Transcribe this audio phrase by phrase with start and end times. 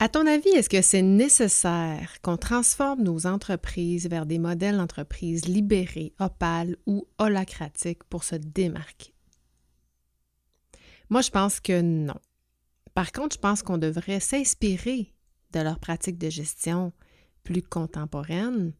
[0.00, 5.46] À ton avis, est-ce que c'est nécessaire qu'on transforme nos entreprises vers des modèles d'entreprise
[5.46, 9.12] libérés, opales ou holacratiques pour se démarquer?
[11.10, 12.20] Moi, je pense que non.
[12.94, 15.12] Par contre, je pense qu'on devrait s'inspirer
[15.52, 16.92] de leurs pratiques de gestion
[17.42, 18.74] plus contemporaines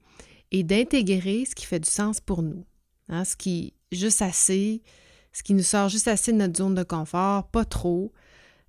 [0.52, 2.64] et d'intégrer ce qui fait du sens pour nous.
[3.08, 4.82] Hein, ce qui juste assez,
[5.32, 8.12] ce qui nous sort juste assez de notre zone de confort, pas trop,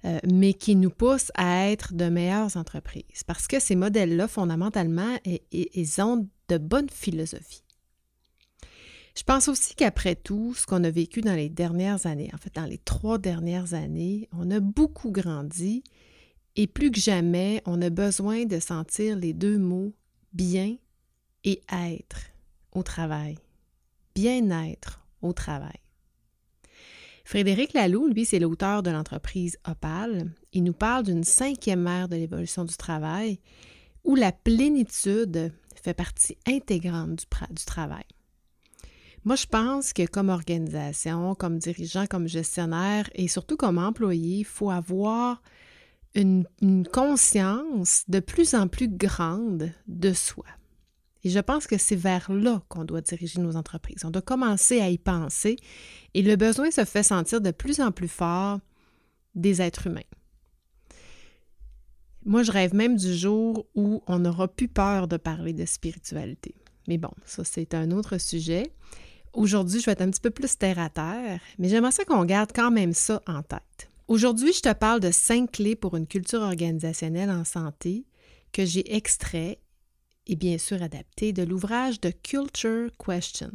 [0.06, 3.24] euh, mais qui nous pousse à être de meilleures entreprises.
[3.28, 5.18] Parce que ces modèles-là, fondamentalement,
[5.52, 7.64] ils ont de bonnes philosophies.
[9.16, 12.56] Je pense aussi qu'après tout, ce qu'on a vécu dans les dernières années, en fait
[12.56, 15.84] dans les trois dernières années, on a beaucoup grandi
[16.56, 19.94] et plus que jamais, on a besoin de sentir les deux mots
[20.34, 20.78] bien
[21.44, 22.22] et être
[22.72, 23.38] au travail.
[24.16, 25.80] Bien-être au travail.
[27.30, 30.32] Frédéric Laloux, lui, c'est l'auteur de l'entreprise Opal.
[30.52, 33.40] Il nous parle d'une cinquième ère de l'évolution du travail
[34.04, 38.06] où la plénitude fait partie intégrante du, du travail.
[39.26, 44.44] Moi, je pense que comme organisation, comme dirigeant, comme gestionnaire et surtout comme employé, il
[44.44, 45.44] faut avoir
[46.16, 46.48] une,
[46.92, 50.46] conscience de plus en plus grande de soi.
[51.24, 54.06] Et je pense que c'est vers là qu'on doit diriger nos entreprises.
[54.06, 55.58] On doit commencer à y penser
[56.14, 58.60] et le besoin se fait sentir de plus en plus fort
[59.36, 60.02] des êtres humains.
[62.26, 66.56] Moi, je rêve même du jour où on n'aura plus peur de parler de spiritualité.
[66.88, 68.72] Mais bon, ça, c'est un autre sujet.
[69.34, 72.26] Aujourd'hui, je vais être un petit peu plus terre à terre, mais j'aimerais ça qu'on
[72.26, 73.90] garde quand même ça en tête.
[74.08, 78.06] Aujourd'hui, je te parle de cinq clés pour une culture organisationnelle en santé
[78.52, 79.60] que j'ai extrait
[80.30, 83.52] et bien sûr adapté de l'ouvrage de Culture Question.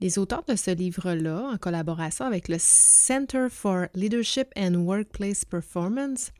[0.00, 6.32] Les auteurs de ce livre-là, en collaboration avec le Center for Leadership and Workplace Performance,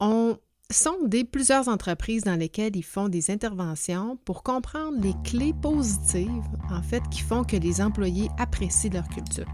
[0.00, 0.38] ont
[0.70, 6.28] sondé plusieurs entreprises dans lesquelles ils font des interventions pour comprendre les clés positives,
[6.70, 9.46] en fait, qui font que les employés apprécient leur culture.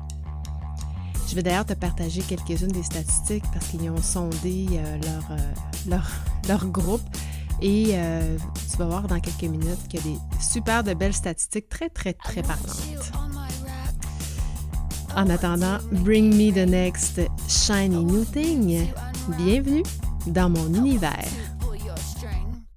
[1.30, 5.52] Je vais d'ailleurs te partager quelques-unes des statistiques parce qu'ils ont sondé euh, leur, euh,
[5.88, 6.10] leur,
[6.48, 7.02] leur, groupe
[7.62, 8.36] et euh,
[8.70, 11.88] tu vas voir dans quelques minutes qu'il y a des super de belles statistiques très,
[11.88, 13.12] très, très parlantes.
[15.16, 18.86] En attendant, bring me the next shiny new thing.
[19.36, 19.82] Bienvenue
[20.26, 21.28] dans mon univers.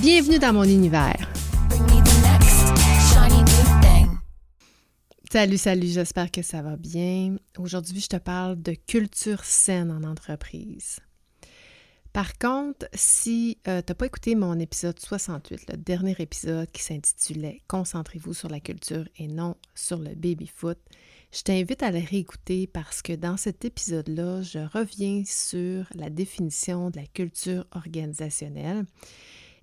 [0.00, 1.28] Bienvenue dans mon univers.
[5.30, 7.36] Salut, salut, j'espère que ça va bien.
[7.58, 11.00] Aujourd'hui, je te parle de culture saine en entreprise.
[12.12, 16.82] Par contre, si euh, tu n'as pas écouté mon épisode 68, le dernier épisode qui
[16.82, 20.78] s'intitulait Concentrez-vous sur la culture et non sur le baby-foot,
[21.32, 26.90] je t'invite à le réécouter parce que dans cet épisode-là, je reviens sur la définition
[26.90, 28.84] de la culture organisationnelle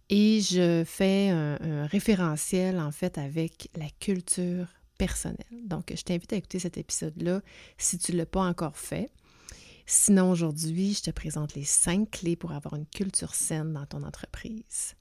[0.10, 5.66] et je fais un, référentiel en fait avec la culture personnelle.
[5.66, 7.42] Donc, je t'invite à écouter cet épisode-là
[7.78, 9.10] si tu ne l'as pas encore fait.
[9.86, 14.04] Sinon, aujourd'hui, je te présente les cinq clés pour avoir une culture saine dans ton
[14.04, 14.96] entreprise.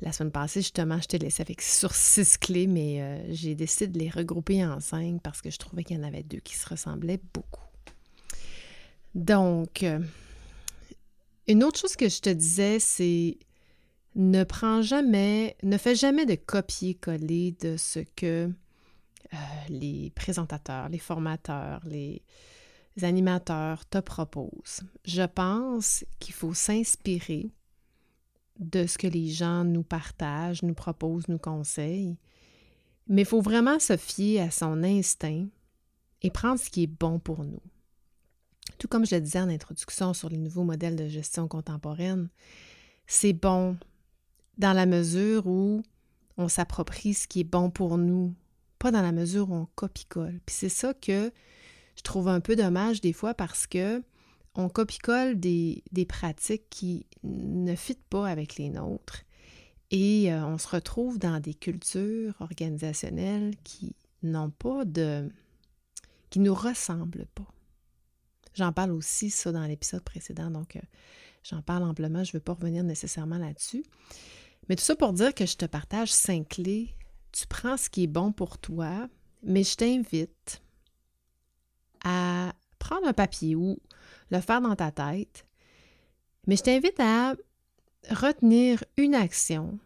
[0.00, 3.86] La semaine passée, justement, je t'ai laissé avec sur six clés, mais euh, j'ai décidé
[3.86, 6.56] de les regrouper en cinq parce que je trouvais qu'il y en avait deux qui
[6.56, 7.62] se ressemblaient beaucoup.
[9.14, 10.00] Donc, euh,
[11.46, 13.38] une autre chose que je te disais, c'est
[14.14, 18.50] ne prends jamais, ne fais jamais de copier-coller de ce que
[19.32, 19.36] euh,
[19.68, 22.22] les présentateurs, les formateurs, les
[23.02, 24.82] animateurs te proposent.
[25.04, 27.50] Je pense qu'il faut s'inspirer
[28.60, 32.16] de ce que les gens nous partagent, nous proposent, nous conseillent.
[33.08, 35.46] Mais il faut vraiment se fier à son instinct
[36.22, 37.60] et prendre ce qui est bon pour nous.
[38.78, 42.28] Tout comme je le disais en introduction sur les nouveaux modèles de gestion contemporaine,
[43.06, 43.76] c'est bon
[44.58, 45.82] dans la mesure où
[46.36, 48.34] on s'approprie ce qui est bon pour nous,
[48.78, 50.40] pas dans la mesure où on copie-colle.
[50.46, 51.32] Puis c'est ça que
[51.96, 54.02] je trouve un peu dommage des fois parce que
[54.56, 59.24] on copie-colle des, pratiques qui ne fitent pas avec les nôtres
[59.90, 65.28] et euh, on se retrouve dans des cultures organisationnelles qui n'ont pas de...
[66.30, 67.46] qui nous ressemblent pas.
[68.54, 70.80] J'en parle aussi ça dans l'épisode précédent, donc euh,
[71.44, 73.84] J'en parle amplement, je ne veux pas revenir nécessairement là-dessus.
[74.68, 76.96] Mais tout ça pour dire que je te partage cinq clés.
[77.32, 79.08] Tu prends ce qui est bon pour toi,
[79.42, 80.62] mais je t'invite
[82.04, 83.78] à prendre un papier ou
[84.30, 85.46] le faire dans ta tête.
[86.46, 87.34] Mais je t'invite à
[88.10, 89.78] retenir une action,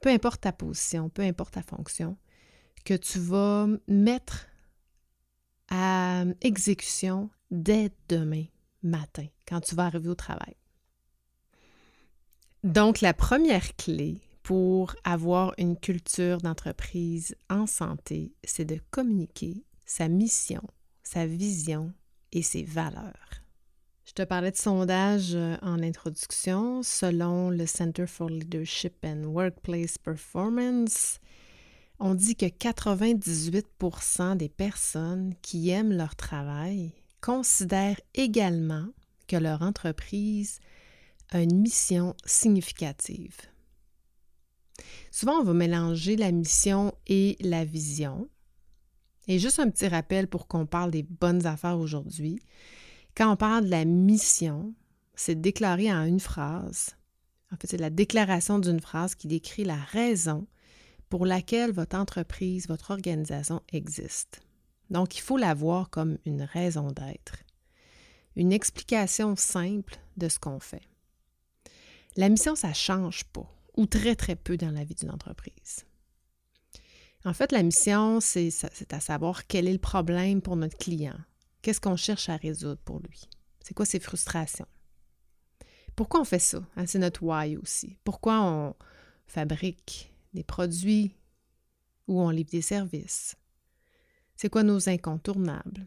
[0.00, 2.16] peu importe ta position, peu importe ta fonction,
[2.84, 4.46] que tu vas mettre
[5.68, 8.44] à exécution dès demain
[8.82, 10.56] matin, quand tu vas arriver au travail.
[12.62, 20.08] Donc, la première clé pour avoir une culture d'entreprise en santé, c'est de communiquer sa
[20.08, 20.62] mission,
[21.02, 21.92] sa vision
[22.32, 23.40] et ses valeurs.
[24.04, 26.82] Je te parlais de sondage euh, en introduction.
[26.82, 31.20] Selon le Center for Leadership and Workplace Performance,
[31.98, 33.66] on dit que 98
[34.36, 38.86] des personnes qui aiment leur travail considèrent également
[39.28, 40.58] que leur entreprise
[41.38, 43.36] une mission significative.
[45.10, 48.28] Souvent, on va mélanger la mission et la vision.
[49.28, 52.40] Et juste un petit rappel pour qu'on parle des bonnes affaires aujourd'hui.
[53.16, 54.74] Quand on parle de la mission,
[55.14, 56.96] c'est déclaré en une phrase.
[57.52, 60.46] En fait, c'est la déclaration d'une phrase qui décrit la raison
[61.08, 64.40] pour laquelle votre entreprise, votre organisation existe.
[64.90, 67.34] Donc, il faut la voir comme une raison d'être,
[68.36, 70.89] une explication simple de ce qu'on fait.
[72.16, 73.46] La mission, ça ne change pas,
[73.76, 75.84] ou très, très peu dans la vie d'une entreprise.
[77.24, 81.18] En fait, la mission, c'est à savoir quel est le problème pour notre client,
[81.62, 83.20] Qu'est-ce qu'on cherche à résoudre pour lui?
[83.60, 84.66] C'est quoi ses frustrations?
[85.94, 86.64] Pourquoi on fait ça?
[86.76, 87.96] Hein, c'est notre why aussi.
[88.04, 88.74] Pourquoi on
[89.26, 91.14] fabrique des produits
[92.08, 93.36] ou on livre des services?
[94.36, 95.86] C'est quoi nos incontournables?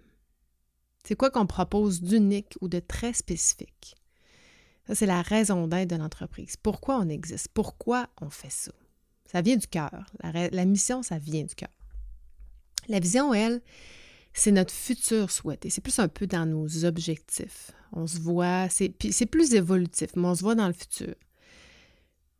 [1.04, 3.96] C'est quoi qu'on propose d'unique ou de très spécifique?
[4.88, 6.58] Ça, c'est la raison d'être de l'entreprise.
[6.58, 7.48] Pourquoi on existe?
[7.54, 8.72] Pourquoi on fait ça?
[9.32, 10.06] Ça vient du cœur.
[10.22, 11.70] La, mission, ça vient du cœur.
[12.88, 13.62] La vision, elle,
[14.34, 15.60] c'est notre futur souhait.
[15.70, 17.72] c'est plus un peu dans nos objectifs.
[17.94, 21.16] On se voit, c'est, plus évolutif, mais on se voit dans le futur.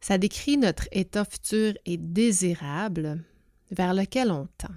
[0.02, 3.24] Ça décrit notre état futur et désirable
[3.72, 4.74] vers lequel on tend.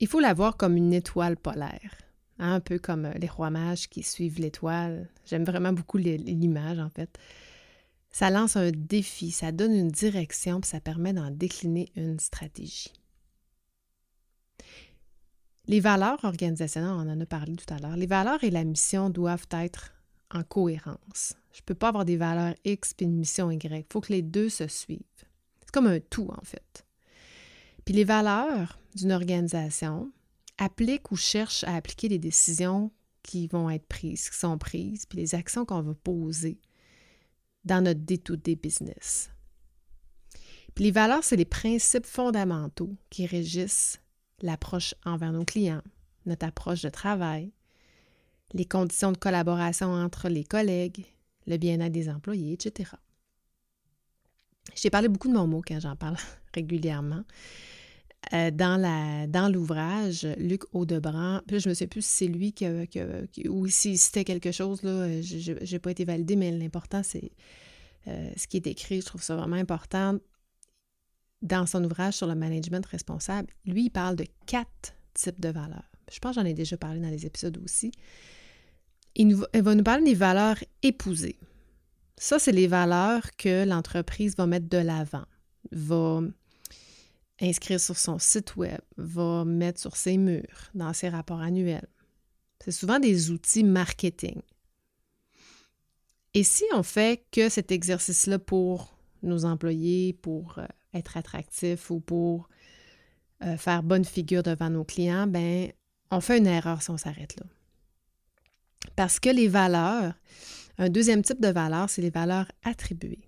[0.00, 1.96] Il faut la voir comme une étoile polaire,
[2.38, 5.08] hein, un peu comme les rois mages qui suivent l'étoile.
[5.26, 7.18] J'aime vraiment beaucoup l'image, en fait.
[8.10, 12.92] Ça lance un défi, ça donne une direction, puis ça permet d'en décliner une stratégie.
[15.66, 19.10] Les valeurs organisationnelles, on en a parlé tout à l'heure, les valeurs et la mission
[19.10, 19.92] doivent être
[20.32, 21.34] en cohérence.
[21.52, 23.64] Je ne peux pas avoir des valeurs X puis une mission Y.
[23.64, 25.00] Il faut que les deux se suivent.
[25.60, 26.86] C'est comme un tout, en fait.
[27.84, 30.10] Puis les valeurs d'une organisation
[30.58, 32.90] appliquent ou cherchent à appliquer les décisions
[33.22, 36.60] qui vont être prises, qui sont prises, puis les actions qu'on va poser
[37.64, 39.30] dans notre day-to-day business.
[40.74, 44.00] Puis les valeurs, c'est les principes fondamentaux qui régissent
[44.40, 45.82] l'approche envers nos clients,
[46.26, 47.52] notre approche de travail,
[48.54, 51.04] les conditions de collaboration entre les collègues,
[51.46, 52.92] le bien-être des employés, etc.
[54.74, 56.16] J'ai parlé beaucoup de mon mot quand j'en parle
[56.54, 57.24] régulièrement.
[58.32, 62.66] Euh, dans, la, dans l'ouvrage, Luc Audebran, je ne sais plus si c'est lui qui,
[63.48, 67.30] ou si c'était quelque chose, là, je n'ai pas été validé, mais l'important, c'est
[68.08, 69.00] euh, ce qui est écrit.
[69.00, 70.18] Je trouve ça vraiment important
[71.42, 75.90] dans son ouvrage sur le management responsable, lui, il parle de quatre types de valeurs.
[76.10, 77.92] Je pense j'en ai déjà parlé dans les épisodes aussi.
[79.14, 81.38] Il, va nous parler des valeurs épousées.
[82.16, 85.24] Ça, c'est les valeurs que l'entreprise va mettre de l'avant,
[85.72, 86.20] va
[87.40, 91.88] inscrire sur son site web, va mettre sur ses murs, dans ses rapports annuels.
[92.60, 94.40] C'est souvent des outils marketing.
[96.34, 102.00] Et si on fait que cet exercice-là pour nos employés, pour euh, être attractif ou
[102.00, 102.48] pour
[103.44, 105.72] euh, faire bonne figure devant nos clients, ben
[106.10, 107.46] on fait une erreur si on s'arrête là.
[108.96, 110.14] Parce que les valeurs,
[110.78, 113.27] un deuxième type de valeurs, c'est les valeurs attribuées,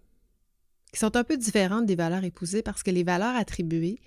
[0.92, 4.00] qui sont un peu différentes des valeurs épousées parce que les valeurs attribuées,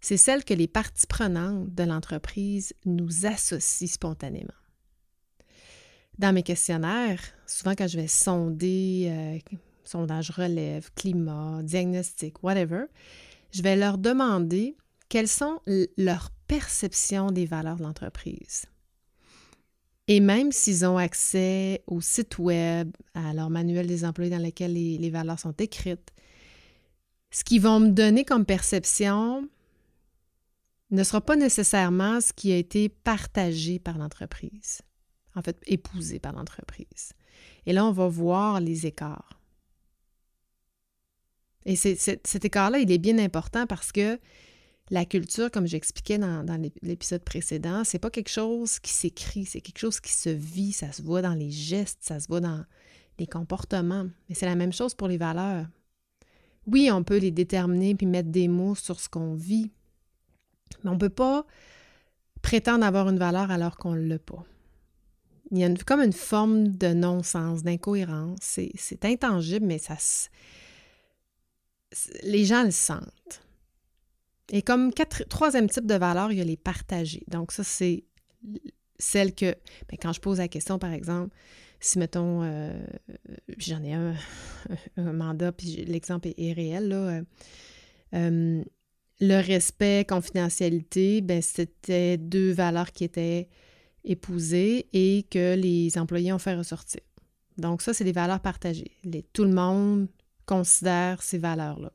[0.00, 4.52] c'est celles que les parties prenantes de l'entreprise nous associent spontanément.
[6.18, 12.84] Dans mes questionnaires, souvent quand je vais sonder euh, sondage relève, climat, diagnostic, whatever,
[13.52, 14.76] je vais leur demander
[15.08, 15.60] quelles sont
[15.96, 18.66] leurs perceptions des valeurs de l'entreprise.
[20.06, 24.74] Et même s'ils ont accès au site web, à leur manuel des employés dans lequel
[24.74, 26.12] les, valeurs sont écrites,
[27.30, 29.48] ce qu'ils vont me donner comme perception
[30.90, 34.82] ne sera pas nécessairement ce qui a été partagé par l'entreprise,
[35.34, 37.12] en fait épousé par l'entreprise.
[37.66, 39.40] Et là, on va voir les écarts.
[41.64, 44.20] Et cet écart-là, il est bien important parce que
[44.90, 46.44] la culture, comme j'expliquais dans,
[46.82, 50.92] l'épisode précédent, c'est pas quelque chose qui s'écrit, c'est quelque chose qui se vit, ça
[50.92, 52.64] se voit dans les gestes, ça se voit dans
[53.18, 54.06] les comportements.
[54.28, 55.66] Mais c'est la même chose pour les valeurs.
[56.66, 59.70] Oui, on peut les déterminer puis mettre des mots sur ce qu'on vit,
[60.82, 61.46] mais on ne peut pas
[62.42, 64.44] prétendre avoir une valeur alors qu'on ne l'a pas.
[65.50, 68.38] Il y a comme une forme de non-sens, d'incohérence.
[68.40, 69.96] C'est intangible, mais ça
[72.22, 73.43] les gens le sentent.
[74.50, 74.92] Et comme
[75.28, 77.24] troisième type de valeur, il y a les partagés.
[77.28, 78.04] Donc ça, c'est
[78.98, 79.54] celle que,
[79.88, 81.34] ben, quand je pose la question, par exemple,
[81.80, 82.72] si, mettons, euh,
[83.58, 84.14] j'en ai un,
[84.96, 87.22] un, mandat, puis l'exemple est, réel, là, euh,
[88.14, 88.64] euh,
[89.20, 93.48] le respect, confidentialité, ben, c'était deux valeurs qui étaient
[94.04, 97.00] épousées et que les employés ont fait ressortir.
[97.56, 98.90] Donc ça, c'est des valeurs partagées.
[99.32, 100.08] tout le monde
[100.46, 101.92] considère ces valeurs-là.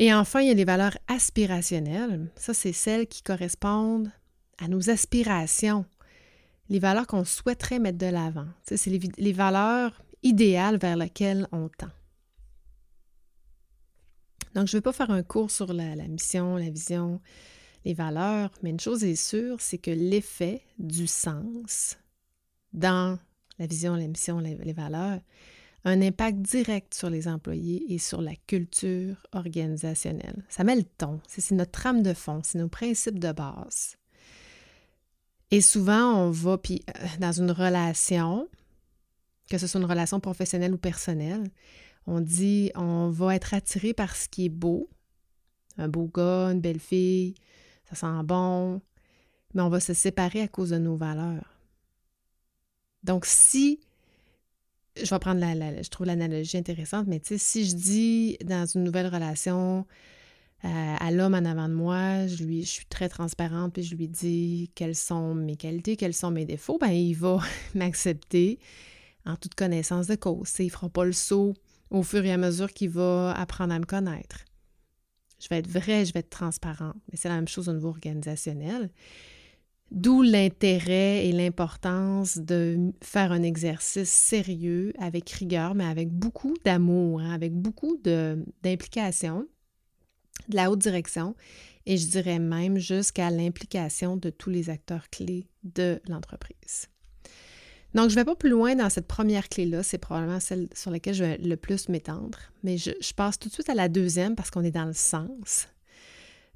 [0.00, 2.30] Et enfin, il y a les valeurs aspirationnelles.
[2.34, 4.10] Ça, c'est celles qui correspondent
[4.56, 5.84] à nos aspirations,
[6.70, 8.46] les valeurs qu'on souhaiterait mettre de l'avant.
[8.64, 11.90] C'est les, valeurs idéales vers lesquelles on tend.
[14.54, 17.20] Donc, je ne vais pas faire un cours sur la, mission, la vision,
[17.84, 21.98] les valeurs, mais une chose est sûre, c'est que l'effet du sens
[22.72, 23.18] dans
[23.58, 25.20] la vision, la mission, les, valeurs,
[25.84, 30.44] un impact direct sur les employés et sur la culture organisationnelle.
[30.48, 33.96] Ça met le ton, c'est notre trame de fond, c'est nos principes de base.
[35.50, 38.48] Et souvent, on va, puis euh, dans une relation,
[39.50, 41.50] que ce soit une relation professionnelle ou personnelle,
[42.06, 44.88] on dit on va être attiré par ce qui est beau.
[45.78, 47.34] Un beau gars, une belle fille,
[47.88, 48.80] ça sent bon,
[49.54, 51.56] mais on va se séparer à cause de nos valeurs.
[53.02, 53.80] Donc, si,
[54.96, 58.66] je vais prendre la, je trouve l'analogie intéressante, mais tu sais, si je dis dans
[58.66, 59.86] une nouvelle relation,
[60.64, 63.94] euh, à l'homme en avant de moi, je, lui, je suis très transparente, puis je
[63.94, 67.40] lui dis quelles sont mes qualités, quels sont mes défauts, ben il va
[67.74, 68.58] m'accepter
[69.24, 70.52] en toute connaissance de cause.
[70.58, 71.54] Il ne fera pas le saut
[71.90, 74.44] au fur et à mesure qu'il va apprendre à me connaître.
[75.40, 76.96] Je vais être vraie, je vais être transparente.
[77.10, 78.90] Mais c'est la même chose au niveau organisationnel.
[79.90, 87.20] D'où l'intérêt et l'importance de faire un exercice sérieux, avec rigueur, mais avec beaucoup d'amour,
[87.20, 89.46] hein, avec beaucoup d'implication
[90.48, 91.34] de la haute direction
[91.86, 96.88] et je dirais même jusqu'à l'implication de tous les acteurs clés de l'entreprise.
[97.94, 100.92] Donc, je ne vais pas plus loin dans cette première clé-là, c'est probablement celle sur
[100.92, 104.36] laquelle je vais le plus m'étendre, mais je, passe tout de suite à la deuxième
[104.36, 105.66] parce qu'on est dans le sens.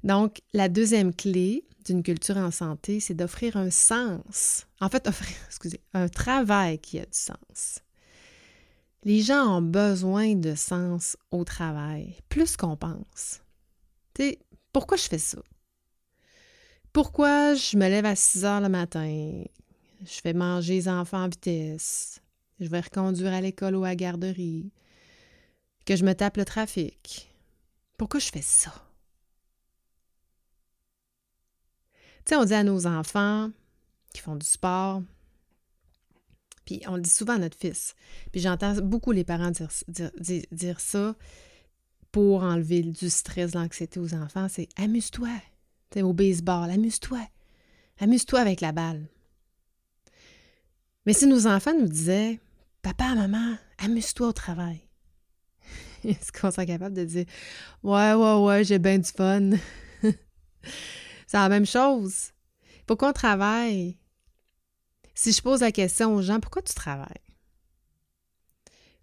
[0.05, 5.35] Donc, la deuxième clé d'une culture en santé, c'est d'offrir un sens, en fait, offrir,
[5.47, 7.81] excusez, un travail qui a du sens.
[9.03, 13.41] Les gens ont besoin de sens au travail, plus qu'on pense
[14.71, 15.41] pourquoi je fais ça?
[16.93, 19.43] Pourquoi je me lève à 6 heures le matin?
[20.01, 22.21] Je fais manger les enfants en vitesse.
[22.59, 24.71] Je vais reconduire à l'école ou à la garderie.
[25.85, 27.29] Que je me tape le trafic.
[27.97, 28.73] Pourquoi je fais ça?
[32.14, 33.51] Tu sais, on dit à nos enfants
[34.13, 35.01] qui font du sport,
[36.65, 37.95] puis on le dit souvent à notre fils,
[38.31, 41.15] puis j'entends beaucoup les parents dire, ça,
[42.11, 45.29] pour enlever du stress, de l'anxiété aux enfants, c'est amuse-toi.
[45.97, 47.25] Au baseball, amuse-toi.
[47.99, 49.07] Amuse-toi avec la balle.
[51.05, 52.39] Mais si nos enfants nous disaient
[52.81, 54.81] Papa, maman, amuse-toi au travail.
[56.03, 57.25] Est-ce qu'on serait capable de dire
[57.83, 59.51] Ouais, ouais, ouais, j'ai bien du fun?
[61.27, 62.31] C'est la même chose.
[62.85, 63.97] Pourquoi on travaille?
[65.13, 67.07] Si je pose la question aux gens, pourquoi tu travailles?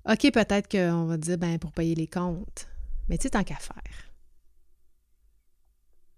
[0.09, 2.69] OK, peut-être qu'on va dire ben pour payer les comptes.
[3.09, 4.13] Mais tu sais, tant qu'à faire.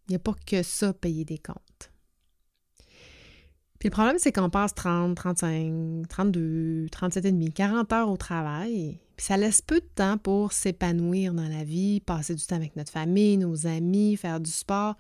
[0.09, 1.91] Il n'y a pas que ça, payer des comptes.
[3.79, 8.17] Puis le problème, c'est qu'on passe 30, 35, 32, 37 et demi, 40 heures au
[8.17, 8.99] travail.
[9.17, 12.77] Puis ça laisse peu de temps pour s'épanouir dans la vie, passer du temps avec
[12.77, 14.97] notre famille, nos amis, faire du sport.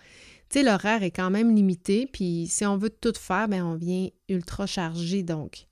[0.62, 2.06] L'horaire est quand même limité.
[2.06, 5.22] Puis si on veut tout faire, bien, on vient ultra chargé.
[5.22, 5.66] Donc,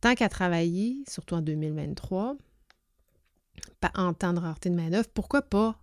[0.00, 2.36] tant qu'à travailler, surtout en 2023,
[3.94, 5.80] en temps de rareté de main pourquoi pas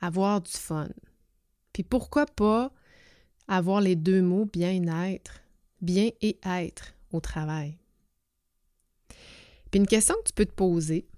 [0.00, 0.88] avoir du fun?
[1.72, 2.72] Puis pourquoi pas
[3.48, 5.40] avoir les deux mots bien-être,
[5.80, 7.78] bien et être au travail?
[9.70, 11.08] Puis une question que tu peux te poser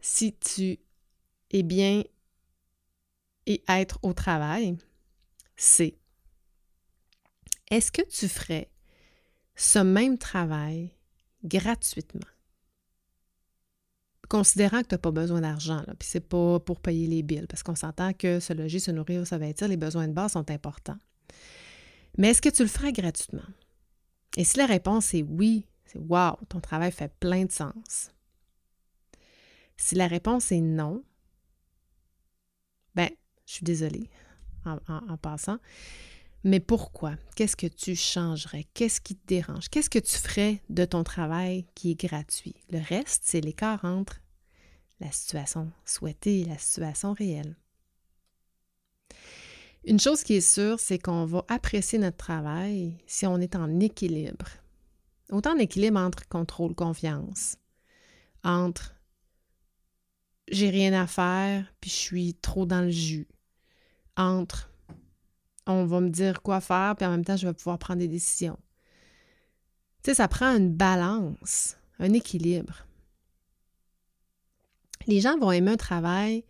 [0.00, 0.78] si tu
[1.50, 2.02] es bien
[3.46, 4.76] et être au travail,
[5.60, 5.94] c'est
[7.70, 8.70] est-ce que tu ferais
[9.54, 10.96] ce même travail
[11.44, 12.26] gratuitement?
[14.30, 17.62] Considérant que tu n'as pas besoin d'argent, puis c'est pas pour payer les billes, parce
[17.62, 20.98] qu'on s'entend que se loger, se nourrir, se vêtir, les besoins de base sont importants.
[22.16, 23.46] Mais est-ce que tu le ferais gratuitement?
[24.38, 28.12] Et si la réponse est oui, c'est wow, ton travail fait plein de sens.
[29.76, 31.04] Si la réponse est non,
[32.94, 33.10] ben,
[33.44, 34.08] je suis désolée
[34.64, 35.58] en, passant,
[36.44, 37.14] mais pourquoi?
[37.36, 38.66] Qu'est-ce que tu changerais?
[38.74, 39.68] Qu'est-ce qui te dérange?
[39.68, 42.54] Qu'est-ce que tu ferais de ton travail qui est gratuit?
[42.70, 44.20] Le reste, c'est l'écart entre
[45.00, 47.56] la situation souhaitée et la situation réelle.
[49.84, 53.80] Une chose qui est sûre, c'est qu'on va apprécier notre travail si on est en
[53.80, 54.46] équilibre.
[55.30, 57.56] Autant en équilibre entre contrôle, confiance,
[58.44, 58.94] entre
[60.50, 63.28] j'ai rien à faire, puis je suis trop dans le jus,
[64.20, 64.70] entre
[65.66, 68.08] on va me dire quoi faire, puis en même temps, je vais pouvoir prendre des
[68.08, 68.58] décisions.
[70.02, 72.86] Tu sais, ça prend une balance, un équilibre.
[75.06, 76.44] Les gens vont aimer un travail,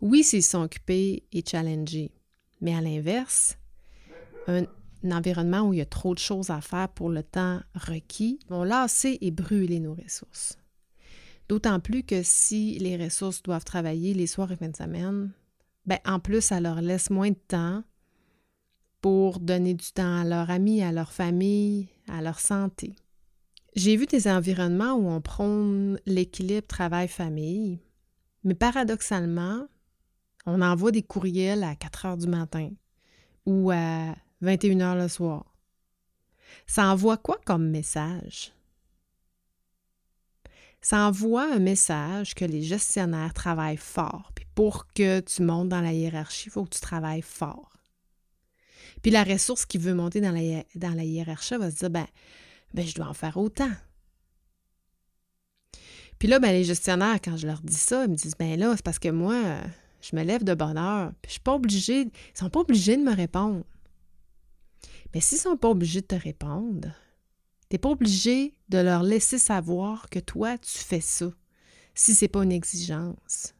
[0.00, 2.12] oui, s'ils sont occupés et challengés.
[2.60, 3.56] Mais à l'inverse,
[4.46, 4.64] un,
[5.10, 8.62] environnement où il y a trop de choses à faire pour le temps requis vont
[8.62, 10.58] lasser et brûler nos ressources.
[11.48, 15.32] D'autant plus que si les ressources doivent travailler les soirs et fins de semaine,
[15.86, 17.82] ben en plus, ça leur laisse moins de temps
[19.00, 22.94] pour donner du temps à leurs amis, à leur famille, à leur santé.
[23.74, 27.80] J'ai vu des environnements où on prône l'équilibre travail-famille,
[28.44, 29.66] mais paradoxalement,
[30.46, 32.70] on envoie des courriels à 4 heures du matin
[33.46, 35.54] ou à 21 heures le soir.
[36.66, 38.52] Ça envoie quoi comme message?
[40.82, 44.32] Ça envoie un message que les gestionnaires travaillent fort.
[44.34, 47.70] Puis pour que tu montes dans la hiérarchie, il faut que tu travailles fort.
[49.00, 52.06] Puis la ressource qui veut monter dans la, hiérarchie va se dire ben,
[52.74, 53.70] ben, je dois en faire autant.
[56.18, 58.74] Puis là, ben, les gestionnaires, quand je leur dis ça, ils me disent ben là,
[58.76, 59.36] c'est parce que moi,
[60.00, 62.96] je me lève de bonne heure, puis je suis pas obligée, ils sont pas obligés
[62.96, 63.64] de me répondre.
[65.14, 66.88] Mais s'ils sont pas obligés de te répondre,
[67.72, 71.30] tu n'es pas obligé de leur laisser savoir que toi, tu fais ça,
[71.94, 73.54] si c'est pas une exigence.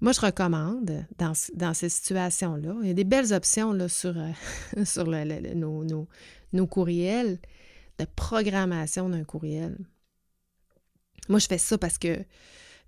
[0.00, 4.84] Moi, je recommande dans, ces situations-là, il y a des belles options là, sur, euh,
[4.84, 6.08] sur nos,
[6.52, 7.38] nos courriels,
[8.00, 9.78] de programmation d'un courriel.
[11.28, 12.24] Moi, je fais ça parce que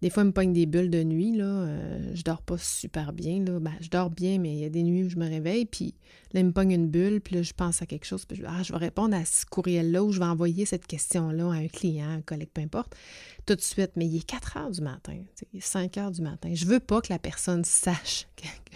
[0.03, 1.37] des fois, il me pogne des bulles de nuit.
[1.37, 1.45] Là.
[1.45, 3.45] Euh, je dors pas super bien.
[3.45, 3.61] Là.
[3.61, 5.67] Ben, je dors bien, mais il y a des nuits où je me réveille.
[5.67, 5.95] Puis
[6.33, 7.21] là, il me pogne une bulle.
[7.21, 8.25] Puis là, je pense à quelque chose.
[8.25, 11.53] Puis je, ah, je vais répondre à ce courriel-là ou je vais envoyer cette question-là
[11.53, 12.97] à un client, un collègue, peu importe,
[13.45, 13.93] tout de suite.
[13.97, 15.19] Mais il est 4 heures du matin.
[15.53, 16.51] Il est 5 heures du matin.
[16.55, 18.27] Je veux pas que la personne sache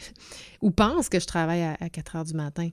[0.60, 2.68] ou pense que je travaille à, 4 heures du matin.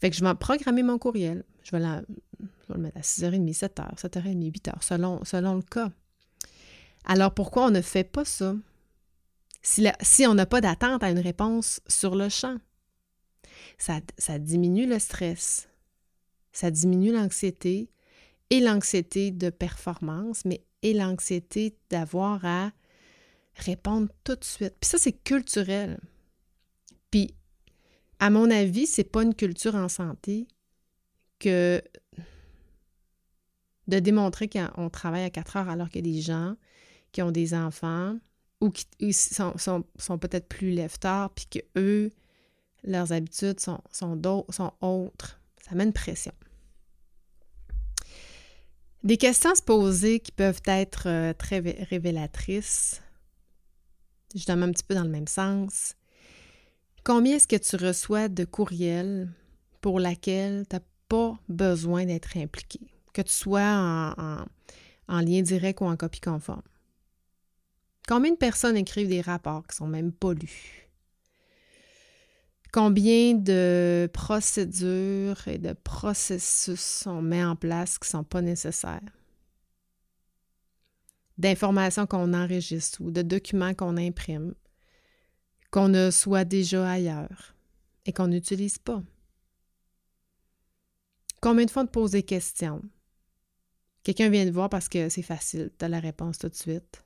[0.00, 1.44] Fait que je vais programmer mon courriel.
[1.64, 5.90] Je vais, le mettre à 6h30, 7h, 7h30, 8h, selon, selon le cas.
[7.04, 8.54] Alors pourquoi on ne fait pas ça?
[9.62, 12.58] Si, on n'a pas d'attente à une réponse sur le champ,
[13.76, 14.00] ça,
[14.38, 15.68] diminue le stress,
[16.52, 17.90] ça diminue l'anxiété
[18.50, 22.70] et l'anxiété de performance, mais et l'anxiété d'avoir à
[23.56, 24.74] répondre tout de suite.
[24.80, 25.98] Puis ça, c'est culturel.
[27.10, 27.34] Puis,
[28.20, 30.46] à mon avis, c'est pas une culture en santé
[31.40, 31.82] que
[33.88, 36.56] de démontrer qu'on travaille à 4 heures alors que les gens
[37.12, 38.16] qui ont des enfants
[38.60, 42.10] ou qui sont, sont, peut-être plus lève-tard, puis que eux,
[42.84, 45.40] leurs habitudes sont, sont, sont autres.
[45.62, 46.32] Ça met une pression.
[49.04, 53.00] Des questions à se poser qui peuvent être euh, très révélatrices,
[54.34, 55.94] justement un petit peu dans le même sens.
[57.04, 59.28] Combien est-ce que tu reçois de courriels
[59.80, 62.80] pour laquelle tu n'as pas besoin d'être impliqué,
[63.14, 63.62] que tu sois
[64.18, 64.44] en,
[65.06, 66.62] en lien direct ou en copie conforme?
[68.08, 70.88] Combien de personnes écrivent des rapports qui sont même pas lus?
[72.72, 79.02] Combien de procédures et de processus sont mis en place qui ne sont pas nécessaires?
[81.36, 84.54] D'informations qu'on enregistre ou de documents qu'on imprime,
[85.70, 87.54] qu'on ne soit déjà ailleurs
[88.06, 89.02] et qu'on n'utilise pas?
[91.42, 92.82] Combien de fois de poser des questions?
[94.02, 97.04] Quelqu'un vient de voir parce que c'est facile, tu as la réponse tout de suite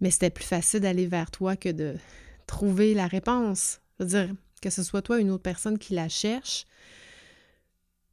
[0.00, 1.96] mais c'était plus facile d'aller vers toi que de
[2.46, 3.80] trouver la réponse.
[3.98, 6.66] Je veux dire, que ce soit toi ou une autre personne qui la cherche,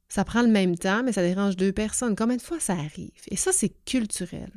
[0.08, 2.14] ça prend le même temps, mais ça dérange deux personnes.
[2.14, 3.10] Combien de fois ça arrive?
[3.28, 4.52] Et ça, c'est culturel.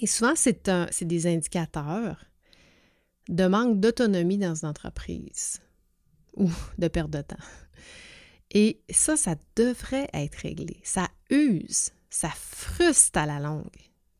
[0.00, 2.24] Et souvent, c'est des indicateurs
[3.28, 5.60] de manque d'autonomie dans une entreprise
[6.34, 7.36] ou de perte de temps.
[8.50, 10.80] Et ça, ça devrait être réglé.
[10.82, 13.64] Ça use, ça frustre à la longue.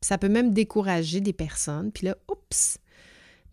[0.03, 1.91] Ça peut même décourager des personnes.
[1.91, 2.77] Puis là, oups,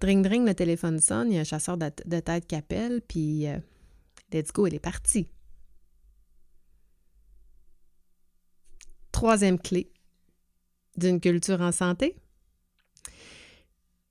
[0.01, 3.47] dring dring, le téléphone sonne, il y a un chasseur de, tête qui appelle, puis
[3.47, 3.59] euh,
[4.33, 5.29] let's go, il est parti.
[9.13, 9.91] Troisième clé
[10.97, 12.17] d'une culture en santé,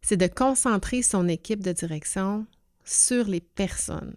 [0.02, 2.47] c'est de concentrer son équipe de direction
[2.86, 4.15] sur les personnes.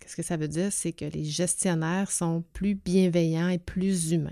[0.00, 0.72] Qu'est-ce que ça veut dire?
[0.72, 4.30] C'est que les gestionnaires sont plus bienveillants et plus humains.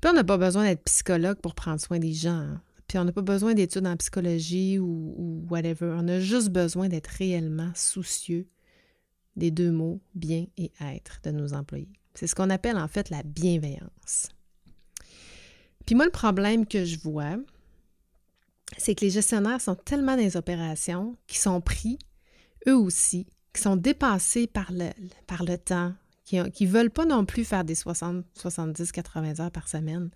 [0.00, 2.30] Puis on n'a pas besoin d'être psychologue pour prendre soin des gens.
[2.30, 2.60] Hein.
[2.86, 5.94] Puis on n'a pas besoin d'études en psychologie ou, whatever.
[5.96, 8.46] On a juste besoin d'être réellement soucieux
[9.34, 11.92] des deux mots bien et être de nos employés.
[12.14, 14.30] C'est ce qu'on appelle en fait la bienveillance.
[15.84, 17.36] Puis moi, le problème que je vois,
[18.78, 21.98] c'est que les gestionnaires sont tellement dans les opérations qu'ils sont pris,
[22.66, 24.90] eux aussi, qui sont dépassés par le,
[25.26, 25.94] par le temps,
[26.26, 30.10] qui ne veulent pas non plus faire des 60, 70, 80 heures par semaine.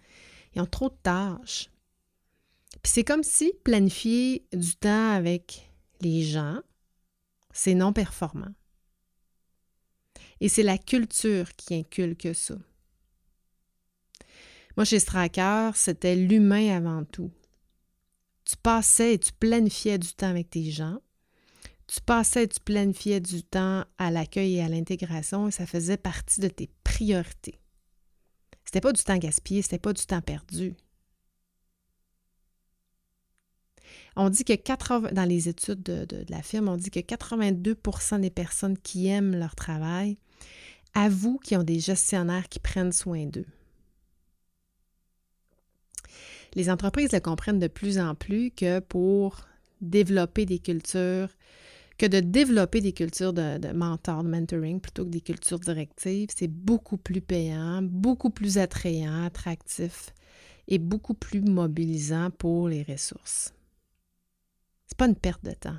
[0.55, 1.71] Ils ont trop de tâches.
[2.83, 5.71] Puis c'est comme si planifier du temps avec
[6.01, 6.61] les gens,
[7.53, 8.53] c'est non performant.
[10.41, 12.57] Et c'est la culture qui inculque ça.
[14.77, 17.31] Moi, chez Stracker, c'était l'humain avant tout.
[18.45, 21.01] Tu passais et tu planifiais du temps avec tes gens.
[21.93, 26.41] Tu passais tu planifiais du temps à l'accueil et à l'intégration et ça faisait partie
[26.41, 27.59] de tes priorités.
[28.65, 30.75] C'était pas du temps gaspillé, c'était pas du temps perdu.
[34.15, 38.21] On dit que 80, dans les études de, de, la firme, on dit que 82%
[38.21, 40.19] des personnes qui aiment leur travail
[40.95, 43.47] avouent qu'ils ont des gestionnaires qui prennent soin d'eux
[46.55, 49.47] les entreprises le comprennent de plus en plus que pour
[49.81, 51.29] développer des cultures,
[52.01, 56.49] que de développer des cultures de, mentor, de mentoring, plutôt que des cultures directives, c'est
[56.49, 60.15] beaucoup plus payant, beaucoup plus attrayant, attractif
[60.67, 63.53] et beaucoup plus mobilisant pour les ressources.
[64.87, 65.77] C'est pas une perte de temps.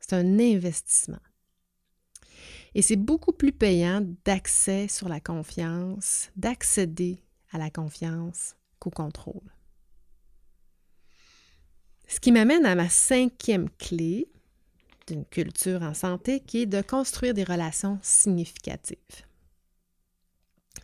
[0.00, 1.22] C'est un investissement.
[2.74, 9.50] Et c'est beaucoup plus payant d'accès sur la confiance, d'accéder à la confiance qu'au contrôle.
[12.06, 14.30] Ce qui m'amène à ma cinquième clé
[15.06, 18.96] d'une culture en santé qui est de construire des relations significatives.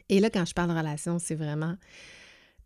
[0.08, 1.76] Et là, quand je parle de relations, c'est vraiment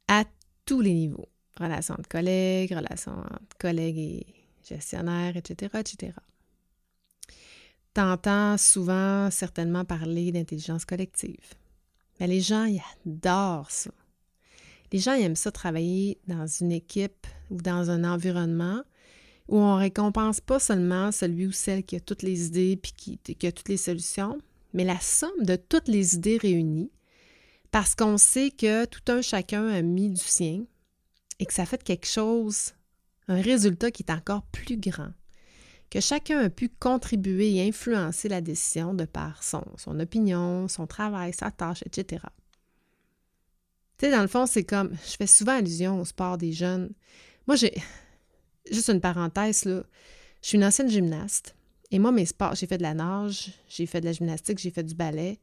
[0.08, 0.24] à
[0.64, 1.28] tous les niveaux.
[1.58, 4.26] Relations de collègues, relations entre collègues et
[4.68, 6.12] gestionnaires, etc., etc.
[7.94, 11.54] T'entends souvent certainement parler d'intelligence collective.
[12.20, 13.90] Mais les gens, ils adorent ça.
[14.92, 18.82] Les gens aiment ça travailler dans une équipe ou dans un environnement
[19.48, 23.46] où on récompense pas seulement celui ou celle qui a toutes les idées puis qui,
[23.46, 24.38] a toutes les solutions,
[24.72, 26.90] mais la somme de toutes les idées réunies,
[27.70, 30.64] parce qu'on sait que tout un chacun a mis du sien
[31.38, 32.72] et que ça fait quelque chose,
[33.28, 35.10] un résultat qui est encore plus grand,
[35.90, 40.86] que chacun a pu contribuer et influencer la décision de par son, son opinion, son
[40.86, 42.24] travail, sa tâche, etc.
[43.98, 46.90] Tu sais, dans le fond, c'est comme, je fais souvent allusion au sport des jeunes.
[47.46, 47.72] Moi, j'ai,
[48.70, 49.82] juste une parenthèse, là,
[50.42, 51.54] je suis une ancienne gymnaste.
[51.90, 54.70] Et moi, mes sports, j'ai fait de la nage, j'ai fait de la gymnastique, j'ai
[54.70, 55.38] fait du ballet,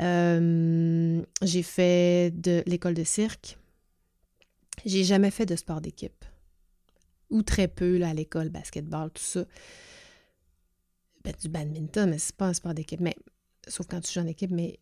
[0.00, 3.58] euh, j'ai fait de l'école de cirque.
[4.84, 6.24] J'ai jamais fait de sport d'équipe.
[7.30, 9.44] Ou très peu, là, à l'école, basketball, tout ça.
[11.22, 13.00] Ben, du badminton, mais c'est pas un sport d'équipe.
[13.00, 13.14] Mais,
[13.68, 14.78] sauf quand tu joues en équipe, mais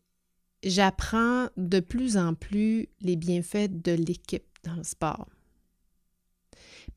[0.63, 5.29] j'apprends de plus en plus les bienfaits de l'équipe dans le sport.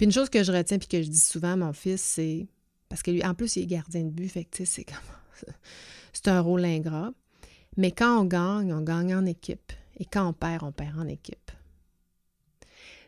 [0.02, 2.48] Puis une chose que je retiens puis que je dis souvent à mon fils, c'est
[2.90, 4.98] parce que lui, en plus, il est gardien de but, fait que c'est comme
[6.12, 7.14] c'est un rôle ingrat.
[7.78, 9.72] Mais quand on gagne, on gagne en équipe.
[9.98, 11.52] Et quand on perd, on perd en équipe.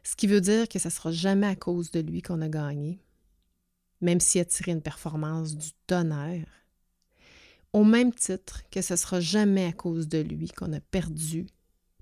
[0.03, 2.47] Ce qui veut dire que ce ne sera jamais à cause de lui qu'on a
[2.47, 2.99] gagné,
[3.99, 6.45] même s'il a tiré une performance du tonnerre
[7.73, 11.47] au même titre que ce sera jamais à cause de lui qu'on a perdu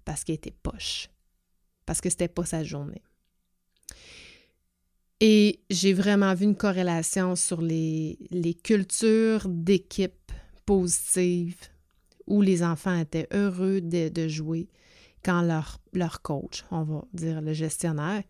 [0.04, 1.08] parce qu'il était poche,
[1.86, 3.02] parce que c'était pas sa journée.
[5.24, 8.18] Et j'ai vraiment vu une corrélation sur les,
[8.64, 10.32] cultures d'équipe
[10.66, 11.60] positives
[12.26, 14.68] où les enfants étaient heureux de, de jouer
[15.24, 18.24] quand leur, leur coach, on va dire le gestionnaire,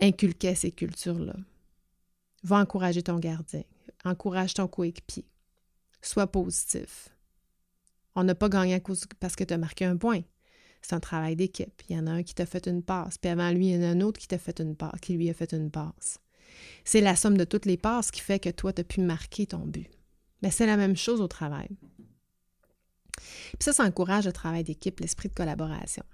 [0.00, 1.36] inculquait ces cultures-là.
[2.42, 3.62] Va encourager ton gardien,
[4.04, 5.24] encourage ton coéquipier,
[6.02, 7.08] Sois positif.
[8.16, 10.22] On n'a pas gagné à cause parce que tu as marqué un point.
[10.84, 11.82] C'est un travail d'équipe.
[11.88, 13.78] Il y en a un qui t'a fait une passe, puis avant lui, il y
[13.78, 16.18] en a un autre qui t'a fait une passe, qui lui a fait une passe.
[16.84, 19.46] C'est la somme de toutes les passes qui fait que toi, tu as pu marquer
[19.46, 19.88] ton but.
[20.42, 21.68] Mais c'est la même chose au travail.
[23.16, 26.04] Puis ça, ça encourage le travail d'équipe, l'esprit de collaboration.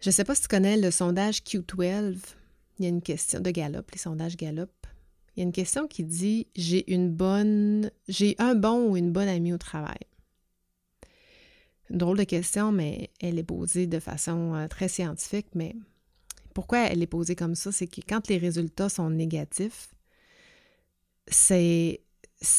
[0.00, 2.18] Je ne sais pas si tu connais le sondage Q12.
[2.78, 4.70] Il y a une question de Gallup, les sondages Gallup.
[5.34, 9.12] Il y a une question qui dit J'ai une bonne, j'ai un bon ou une
[9.12, 9.96] bonne amie au travail.
[11.90, 15.48] Une drôle de question, mais elle est posée de façon euh, très scientifique.
[15.54, 15.74] Mais
[16.54, 17.72] pourquoi elle est posée comme ça?
[17.72, 19.94] C'est que quand les résultats sont négatifs,
[21.28, 22.00] c'est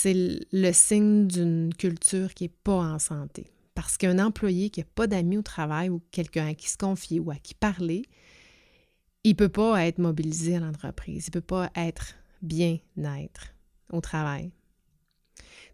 [0.01, 3.47] le signe d'une culture qui n'est pas en santé.
[3.73, 7.19] Parce qu'un employé qui n'a pas d'amis au travail ou quelqu'un à qui se confier
[7.19, 8.03] ou à qui parler,
[9.23, 11.27] il ne peut pas être mobilisé à l'entreprise.
[11.27, 13.53] Il ne peut pas être bien-être
[13.91, 14.51] au travail.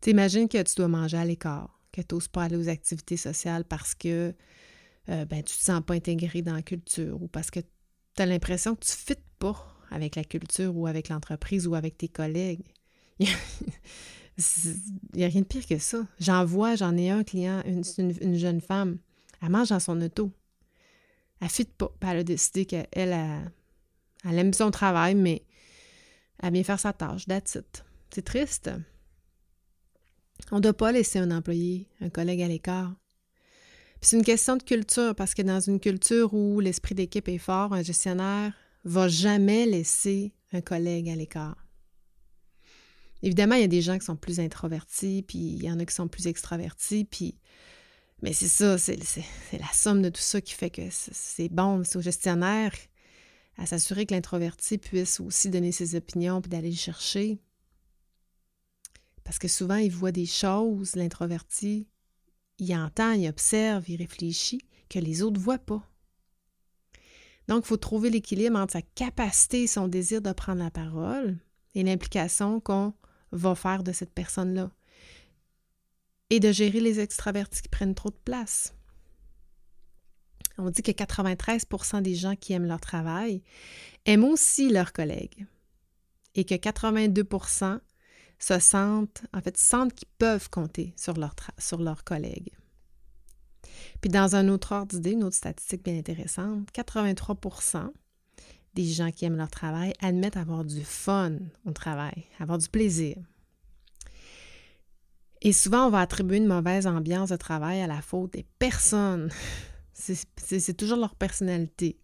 [0.02, 3.18] Tu imagines que tu dois manger à l'écart, que tu n'oses pas aller aux activités
[3.18, 4.34] sociales parce que
[5.10, 8.22] euh, ben, tu ne te sens pas intégré dans la culture ou parce que tu
[8.22, 11.98] as l'impression que tu ne fites pas avec la culture ou avec l'entreprise ou avec
[11.98, 12.64] tes collègues.
[13.20, 13.28] Il
[15.16, 16.08] n'y a, rien de pire que ça.
[16.20, 18.98] J'en vois, j'en ai un client, une, une, jeune femme,
[19.42, 20.32] elle mange dans son auto.
[21.42, 21.92] Elle ne pas.
[22.02, 23.52] Elle a décidé qu'elle elle,
[24.24, 25.44] elle aime son travail, mais
[26.42, 27.26] elle vient faire sa tâche.
[27.26, 27.58] That's.
[28.10, 28.72] C'est triste.
[30.52, 32.94] On ne doit pas laisser un employé, un collègue à l'écart.
[34.02, 37.74] C'est une question de culture, parce que dans une culture où l'esprit d'équipe est fort,
[37.74, 41.68] un gestionnaire va jamais laisser un collègue à l'écart.
[43.22, 45.86] Évidemment, il y a des gens qui sont plus introvertis, puis il y en a
[45.86, 47.36] qui sont plus extravertis, puis
[48.22, 48.98] mais c'est ça, c'est
[49.54, 51.84] la somme de tout ça qui fait que c'est bon.
[51.84, 52.74] C'est au gestionnaire
[53.58, 57.40] à s'assurer que l'introverti puisse aussi donner ses opinions puis d'aller le chercher.
[59.24, 61.88] Parce que souvent, il voit des choses, l'introverti,
[62.60, 65.88] il entend, il observe, il réfléchit, que les autres ne voient pas.
[67.48, 71.38] Donc, il faut trouver l'équilibre entre sa capacité et son désir de prendre la parole
[71.76, 72.94] et l'implication qu'on
[73.32, 74.72] va faire de cette personne-là.
[76.30, 78.74] Et de gérer les extravertis qui prennent trop de place.
[80.58, 83.42] On dit que 93% des gens qui aiment leur travail
[84.06, 85.46] aiment aussi leurs collègues
[86.36, 87.24] et que 82
[88.42, 92.52] se sentent, en fait, sentent qu'ils peuvent compter sur, leur sur leurs collègues.
[94.02, 97.92] Puis dans un autre ordre d'idée, une autre statistique bien intéressante, 83%
[98.74, 101.34] des gens qui aiment leur travail admettent avoir du fun
[101.66, 103.18] au travail, avoir du plaisir.
[105.42, 109.30] Et souvent, on va attribuer une mauvaise ambiance de travail à la faute des personnes.
[109.94, 112.00] C'est toujours leur personnalité.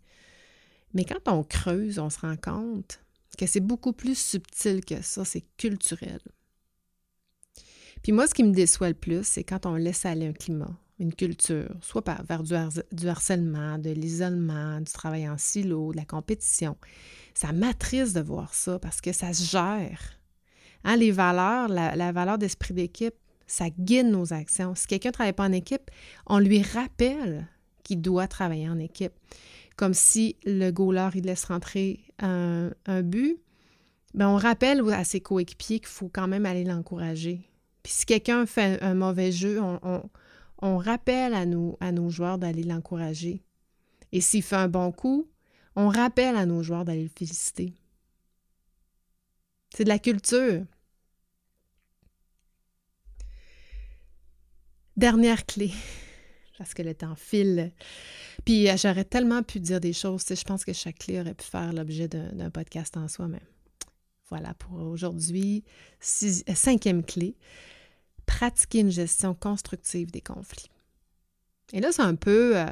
[0.94, 3.00] Mais quand on creuse, on se rend compte
[3.38, 6.20] que c'est beaucoup plus subtil que ça, c'est culturel.
[8.02, 10.78] Puis moi, ce qui me déçoit le plus, c'est quand on laisse aller un climat,
[11.00, 16.06] une culture, soit par, vers du, harcèlement, de l'isolement, du travail en silo, de la
[16.06, 16.78] compétition.
[17.34, 20.20] Ça m'attriste de voir ça parce que ça se gère.
[20.84, 24.76] Hein, les valeurs, la, valeur d'esprit d'équipe, ça guide nos actions.
[24.76, 25.90] Si quelqu'un ne travaille pas en équipe,
[26.26, 27.48] on lui rappelle
[27.84, 29.14] qu'il doit travailler en équipe
[29.78, 32.72] comme si le goaler, il laisse rentrer un,
[33.04, 33.38] but,
[34.14, 37.50] bien, on rappelle à ses coéquipiers qu'il faut quand même aller l'encourager.
[37.84, 39.62] Puis si quelqu'un fait un mauvais jeu,
[40.62, 43.44] on, rappelle à, nous, à nos joueurs d'aller l'encourager.
[44.12, 45.30] Et s'il fait un bon coup,
[45.76, 47.74] on rappelle à nos joueurs d'aller le féliciter.
[49.76, 50.66] C'est de la culture.
[54.96, 55.72] Dernière clé,
[56.58, 57.72] parce que le temps file.
[58.46, 60.24] Puis euh, j'aurais tellement pu dire des choses.
[60.28, 63.42] Je pense que chaque clé aurait pu faire l'objet d'un podcast en soi, mais
[64.30, 65.64] voilà pour aujourd'hui.
[66.24, 67.38] Euh, cinquième clé,
[68.26, 70.70] pratiquer une gestion constructive des conflits.
[71.74, 72.58] Et là, c'est un peu...
[72.58, 72.66] Euh,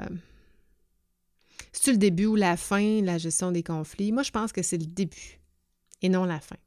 [1.71, 4.11] c'est-tu le début ou la fin, la gestion des conflits?
[4.11, 5.39] Moi, je pense que c'est le début
[6.01, 6.57] et non la fin.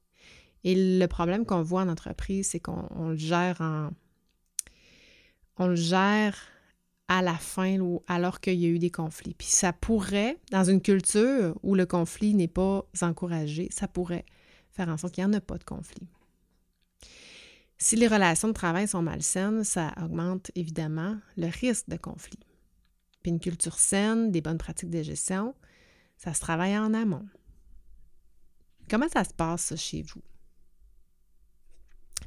[0.64, 3.90] Et le problème qu'on voit en entreprise, c'est qu'on le gère en...
[5.57, 6.37] On le gère
[7.09, 9.35] à la fin ou alors qu'il y a eu des conflits.
[9.35, 14.27] Puis ça pourrait, dans une culture où le conflit n'est pas encouragé, ça pourrait
[14.71, 16.07] faire en sorte qu'il n'y en a pas de conflit.
[17.79, 22.40] Si les relations de travail sont malsaines, ça augmente évidemment le risque de conflit.
[23.23, 25.55] Puis une culture saine, des bonnes pratiques de gestion,
[26.16, 27.27] ça se travaille en amont.
[28.90, 30.23] Comment ça se passe chez vous?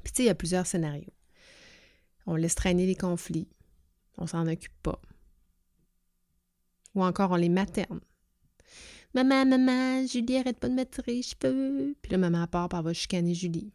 [0.04, 1.13] Puis tu sais, il y a plusieurs scénarios.
[2.26, 3.50] On laisse traîner les conflits,
[4.17, 5.00] on s'en occupe pas.
[6.95, 8.02] Ou encore, on les materne.
[9.13, 11.95] Maman, maman, Julie, arrête pas de mettre les cheveux.
[12.02, 13.71] Puis là, maman part, elle va chicaner Julie.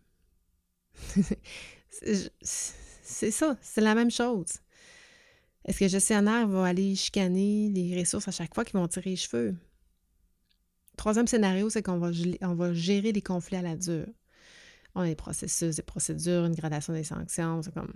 [1.90, 4.60] c'est ça, c'est la même chose.
[5.64, 9.10] Est-ce que le gestionnaire va aller chicaner les ressources à chaque fois qu'ils vont tirer
[9.10, 9.56] les cheveux?
[10.96, 14.06] troisième scénario, c'est qu'on va, va gérer les conflits à la dure.
[14.94, 17.62] On a des processus, des procédures, une gradation des sanctions.
[17.62, 17.92] C'est comme,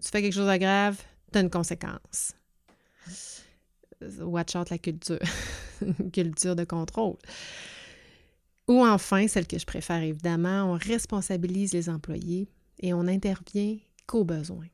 [0.00, 1.02] tu fais quelque chose de grave,
[1.34, 2.32] tu as une conséquence.
[4.20, 5.18] Watch out la culture.
[6.12, 7.16] culture de contrôle.
[8.68, 12.48] Ou enfin, celle que je préfère évidemment, on responsabilise les employés
[12.80, 14.68] et on intervient qu'aux besoins.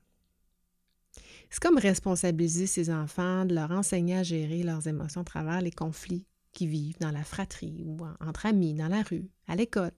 [1.49, 5.73] C'est comme responsabiliser ses enfants, de leur enseigner à gérer leurs émotions à travers les
[5.73, 9.93] conflits qu'ils vivent dans la fratrie ou entre amis, dans la rue, à l'école.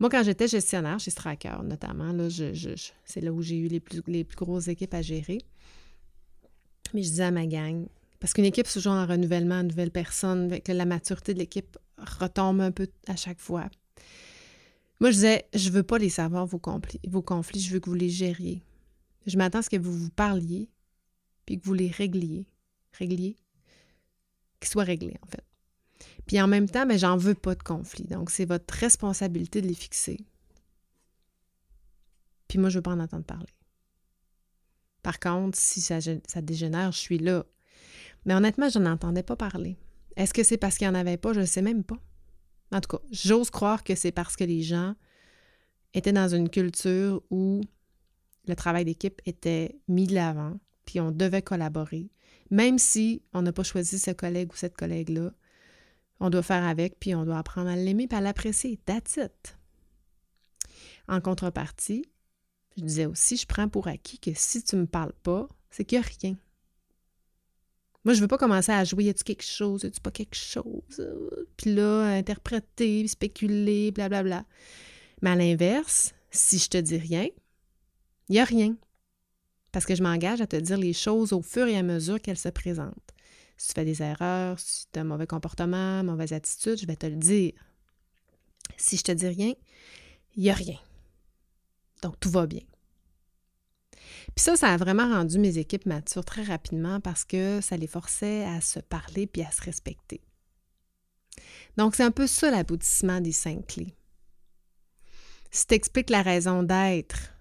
[0.00, 2.28] Moi, quand j'étais gestionnaire chez Stracker, notamment, là,
[3.04, 4.02] c'est là où j'ai eu les plus,
[4.36, 5.38] grosses équipes à gérer.
[6.92, 7.86] Mais je disais à ma gang,
[8.20, 11.78] parce qu'une équipe, c'est toujours un renouvellement, une nouvelle personne, que la maturité de l'équipe
[11.98, 13.68] retombe un peu à chaque fois.
[15.00, 16.60] Moi, je disais, je veux pas les savoir, vos,
[17.08, 18.62] vos conflits, je veux que vous les gériez.
[19.26, 20.68] Je m'attends à ce que vous vous parliez,
[21.46, 22.46] puis que vous les régliez.
[22.92, 23.36] Régliez?
[24.60, 25.44] Qu'ils soient réglés, en fait.
[26.26, 28.04] Puis en même temps, mais ben, j'en veux pas de conflit.
[28.04, 30.18] Donc, c'est votre responsabilité de les fixer.
[32.48, 33.52] Puis moi, je veux pas en entendre parler.
[35.02, 37.44] Par contre, si ça, ça dégénère, je suis là.
[38.24, 39.76] Mais honnêtement, je n'en entendais pas parler.
[40.16, 41.32] Est-ce que c'est parce qu'il n'y en avait pas?
[41.32, 41.98] Je ne sais même pas.
[42.72, 44.94] En tout cas, j'ose croire que c'est parce que les gens
[45.92, 47.60] étaient dans une culture où
[48.46, 52.10] le travail d'équipe était mis de l'avant, puis on devait collaborer.
[52.50, 55.32] Même si on n'a pas choisi ce collègue ou cette collègue-là,
[56.20, 58.78] on doit faire avec, puis on doit apprendre à l'aimer et à l'apprécier.
[58.84, 59.56] That's it.
[61.08, 62.04] En contrepartie,
[62.76, 65.84] je disais aussi, je prends pour acquis que si tu ne me parles pas, c'est
[65.84, 66.36] qu'il n'y a rien.
[68.04, 70.36] Moi, je veux pas commencer à jouer, y a-tu quelque chose, y a-tu pas quelque
[70.36, 71.06] chose,
[71.56, 74.22] puis là, interpréter, spéculer, blablabla.
[74.22, 74.46] Bla, bla.
[75.22, 77.28] Mais à l'inverse, si je te dis rien,
[78.28, 78.76] il y a rien.
[79.72, 82.36] Parce que je m'engage à te dire les choses au fur et à mesure qu'elles
[82.36, 83.13] se présentent.
[83.56, 86.96] Si tu fais des erreurs, si tu as un mauvais comportement, mauvaise attitude, je vais
[86.96, 87.52] te le dire.
[88.76, 89.52] Si je te dis rien,
[90.36, 90.78] il n'y a rien.
[92.02, 92.62] Donc, tout va bien.
[94.34, 97.86] Puis ça, ça a vraiment rendu mes équipes matures très rapidement parce que ça les
[97.86, 100.20] forçait à se parler puis à se respecter.
[101.76, 103.94] Donc, c'est un peu ça l'aboutissement des cinq clés.
[105.50, 107.32] Si tu expliques la raison d'être,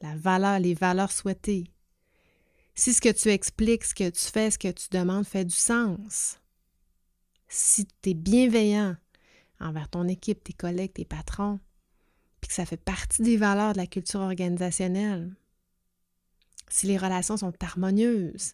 [0.00, 1.70] la valeur, les valeurs souhaitées,
[2.76, 5.56] si ce que tu expliques, ce que tu fais, ce que tu demandes fait du
[5.56, 6.38] sens,
[7.48, 8.96] si tu es bienveillant
[9.58, 11.58] envers ton équipe, tes collègues, tes patrons,
[12.40, 15.34] puis que ça fait partie des valeurs de la culture organisationnelle,
[16.68, 18.52] si les relations sont harmonieuses,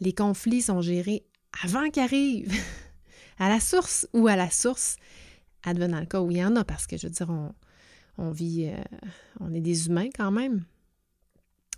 [0.00, 1.24] les conflits sont gérés
[1.62, 2.54] avant qu'ils arrivent,
[3.38, 4.96] à la source ou à la source,
[5.62, 7.30] advenant le cas où il y en a, parce que je veux dire,
[8.18, 9.00] on, vit, euh,
[9.40, 10.64] on est des humains quand même.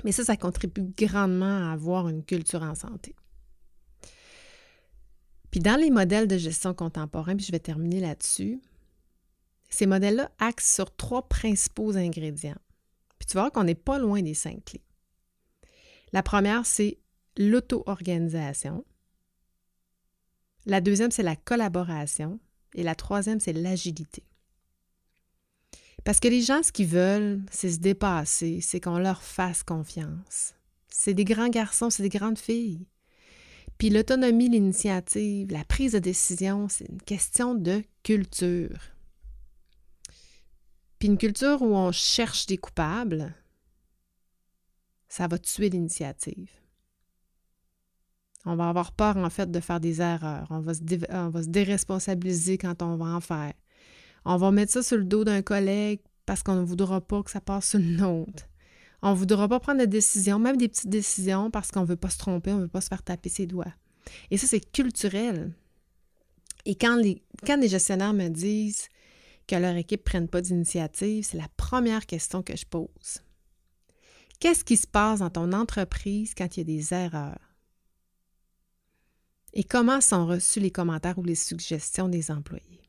[0.04, 3.14] Mais ça, ça contribue grandement à avoir une culture en santé.
[5.50, 8.60] Puis dans les modèles de gestion contemporains, puis je vais terminer là-dessus,
[9.70, 12.58] ces modèles-là axent sur trois principaux ingrédients.
[13.18, 14.84] Puis tu vas voir qu'on n'est pas loin des cinq clés.
[16.12, 16.98] La première, c'est
[17.36, 18.84] l'auto-organisation.
[20.66, 22.38] La deuxième, c'est la collaboration.
[22.74, 24.24] Et la troisième, c'est l'agilité.
[26.04, 30.54] Parce que les gens, ce qu'ils veulent, c'est se dépasser, c'est qu'on leur fasse confiance.
[30.88, 32.86] C'est des grands garçons, c'est des grandes filles.
[33.78, 38.78] Puis l'autonomie, l'initiative, la prise de décision, c'est une question de culture.
[40.98, 43.34] Puis une culture où on cherche des coupables,
[45.08, 46.50] ça va tuer l'initiative.
[48.46, 50.46] On va avoir peur, en fait, de faire des erreurs.
[50.50, 53.54] On va, se déresponsabiliser quand on va en faire.
[54.24, 57.30] On va mettre ça sur le dos d'un collègue parce qu'on ne voudra pas que
[57.30, 58.44] ça passe sur le nôtre.
[59.02, 61.96] On ne voudra pas prendre des décisions, même des petites décisions, parce qu'on ne veut
[61.96, 63.74] pas se tromper, on ne veut pas se faire taper ses doigts.
[64.30, 65.52] Et ça, c'est culturel.
[66.64, 68.88] Et quand les, quand les gestionnaires me disent
[69.46, 73.22] que leur équipe ne prenne pas d'initiative, c'est la première question que je pose.
[74.40, 77.38] Qu'est-ce qui se passe dans ton entreprise quand il y a des erreurs?
[79.52, 82.83] Et comment sont reçus les commentaires ou les suggestions des employés?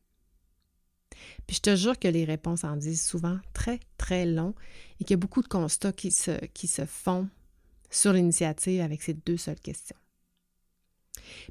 [1.47, 4.54] Puis je te jure que les réponses en disent souvent très, très long
[4.99, 7.28] et qu'il y a beaucoup de constats qui se, qui se font
[7.89, 9.97] sur l'initiative avec ces deux seules questions.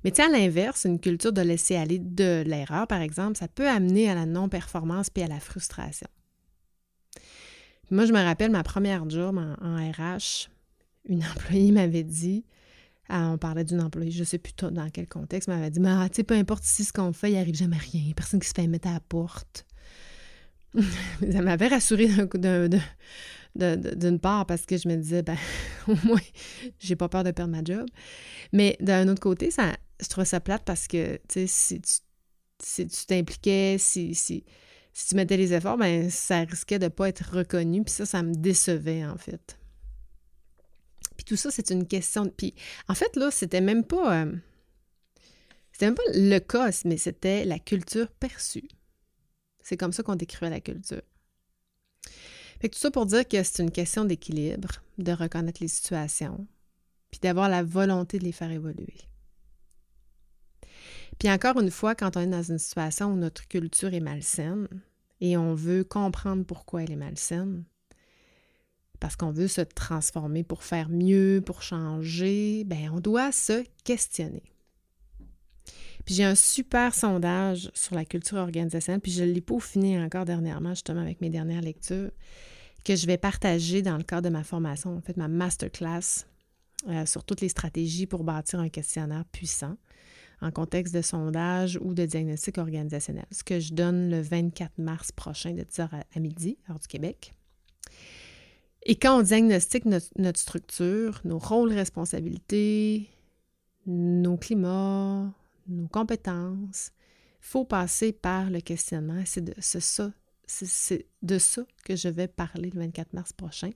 [0.02, 3.68] Mais tiens, à l'inverse, une culture de laisser aller de l'erreur, par exemple, ça peut
[3.68, 6.08] amener à la non-performance puis à la frustration.
[7.90, 10.48] Moi, je me rappelle ma première job en, RH,
[11.08, 12.44] une employée m'avait dit,
[13.08, 15.90] ah, on parlait d'une employée, je ne sais plus dans quel contexte, m'avait dit, mais
[15.90, 18.48] ah, tu sais, peu importe ici ce qu'on fait, il arrive jamais rien, personne qui
[18.48, 19.66] se fait mettre à la porte.
[20.74, 22.08] ça m'avait rassurée
[23.54, 25.36] d'une part parce que je me disais, ben,
[25.88, 26.20] au moins,
[26.78, 27.86] j'ai pas peur de perdre ma job.
[28.52, 31.94] Mais d'un autre côté, ça, je trouvais ça plate parce que, si tu
[32.62, 34.44] si t'impliquais, si, si
[34.94, 38.06] si tu mettais les efforts, ben ça risquait de ne pas être reconnu, puis ça,
[38.06, 39.58] ça me décevait en fait.
[41.16, 42.28] Puis tout ça, c'est une question.
[42.28, 42.54] Puis
[42.88, 44.22] en fait, là, c'était même pas.
[44.22, 44.36] Euh,
[45.72, 48.68] c'était même pas le cas, mais c'était la culture perçue.
[49.62, 51.02] C'est comme ça qu'on décrivait la culture.
[52.60, 56.46] Fait que tout ça pour dire que c'est une question d'équilibre, de reconnaître les situations,
[57.10, 58.94] puis d'avoir la volonté de les faire évoluer.
[61.18, 64.68] Puis encore une fois, quand on est dans une situation où notre culture est malsaine
[65.20, 67.64] et on veut comprendre pourquoi elle est malsaine,
[69.00, 74.42] parce qu'on veut se transformer pour faire mieux, pour changer, ben on doit se questionner.
[76.04, 80.70] Puis j'ai un super sondage sur la culture organisationnelle, puis je l'ai peaufiné encore dernièrement,
[80.70, 82.10] justement, avec mes dernières lectures,
[82.84, 86.26] que je vais partager dans le cadre de ma formation, en fait, ma masterclass
[86.88, 89.76] euh, sur toutes les stratégies pour bâtir un questionnaire puissant
[90.42, 95.10] en contexte de sondage ou de diagnostic organisationnel, ce que je donne le 24 mars
[95.10, 97.32] prochain de 10h à midi, heure du Québec.
[98.84, 103.08] Et quand on diagnostique notre, structure, nos rôles, responsabilités,
[103.86, 105.32] nos climats,
[105.68, 106.90] nos compétences,
[107.40, 109.22] il faut passer par le questionnement.
[109.24, 110.12] C'est de ça,
[110.46, 113.70] c'est de ça que je vais parler le 24 mars prochain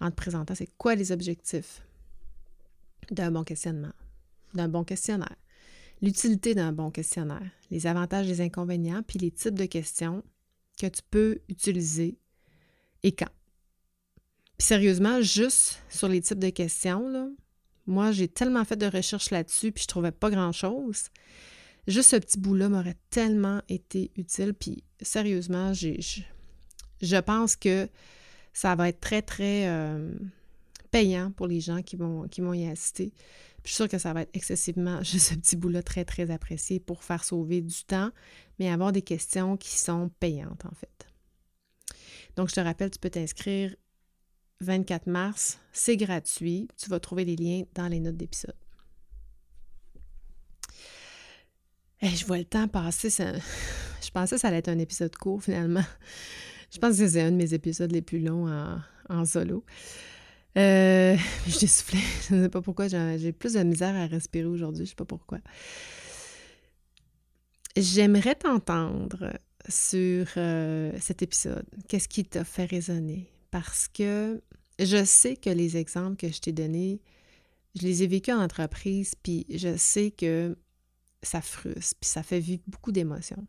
[0.00, 1.82] en te présentant c'est quoi les objectifs
[3.10, 3.92] d'un bon questionnement,
[4.54, 5.36] d'un bon questionnaire,
[6.02, 10.22] l'utilité d'un bon questionnaire, les avantages, les inconvénients, puis les types de questions
[10.78, 12.18] que tu peux utiliser
[13.02, 13.30] et quand.
[14.58, 17.34] Puis sérieusement, juste sur les types de questions,
[17.86, 21.04] moi, j'ai tellement fait de recherches là-dessus, puis je trouvais pas grand-chose.
[21.88, 24.54] Juste ce petit bout-là m'aurait tellement été utile.
[24.54, 25.98] Puis sérieusement, j'ai,
[27.00, 27.88] je, pense que
[28.52, 30.14] ça va être très, très euh,
[30.92, 33.12] payant pour les gens qui vont, qui vont y assister.
[33.64, 36.78] je suis sûre que ça va être excessivement, juste ce petit bout-là, très, très apprécié
[36.78, 38.12] pour faire sauver du temps,
[38.60, 41.08] mais avoir des questions qui sont payantes, en fait.
[42.36, 43.74] Donc, je te rappelle, tu peux t'inscrire
[44.62, 45.58] 24 mars.
[45.72, 46.68] C'est gratuit.
[46.76, 48.54] Tu vas trouver les liens dans les notes d'épisode.
[52.02, 53.08] je vois le temps passer.
[54.02, 55.84] Je pensais que ça allait être un épisode court finalement.
[56.72, 58.48] Je pense que c'est un de mes épisodes les plus longs
[59.08, 59.64] en, solo.
[60.58, 62.00] Euh, je soufflé.
[62.28, 62.88] Je ne sais pas pourquoi.
[62.88, 64.78] J'ai plus de misère à respirer aujourd'hui.
[64.78, 65.38] Je ne sais pas pourquoi.
[67.76, 69.32] J'aimerais t'entendre
[69.68, 71.66] sur euh, cet épisode.
[71.88, 73.30] Qu'est-ce qui t'a fait résonner?
[73.52, 74.42] Parce que
[74.78, 77.02] je sais que les exemples que je t'ai donnés,
[77.76, 80.56] je les ai vécus en entreprise, puis je sais que
[81.22, 83.46] ça frustre, puis ça fait vivre beaucoup d'émotions.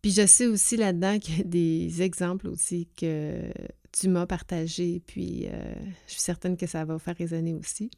[0.00, 3.52] Puis je sais aussi là-dedans qu'il y a des exemples aussi que
[3.92, 5.74] tu m'as partagés, puis euh,
[6.06, 7.90] je suis certaine que ça va faire résonner aussi.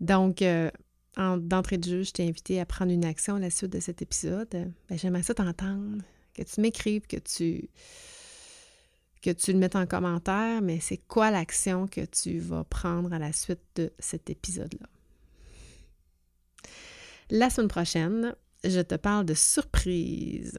[0.00, 0.70] Donc, euh,
[1.16, 4.00] d'entrée de jeu, je t'ai invité à prendre une action à la suite de cet
[4.00, 4.48] épisode.
[4.52, 6.02] Ben, J'aimerais ça t'entendre,
[6.34, 7.68] que tu m'écrives, que tu
[9.22, 13.18] que tu le mettes en commentaire, mais c'est quoi l'action que tu vas prendre à
[13.18, 14.86] la suite de cet épisode-là?
[17.30, 20.58] La semaine prochaine, je te parle de surprises.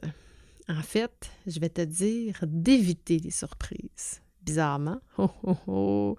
[0.68, 4.22] En fait, je vais te dire d'éviter les surprises.
[4.42, 5.00] Bizarrement.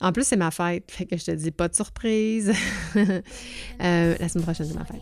[0.00, 2.52] En plus, c'est ma fête, fait que je te dis pas de surprise.
[3.80, 5.00] Euh, la semaine prochaine, c'est ma fête.